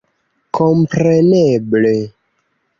Kompreneble 0.59 1.95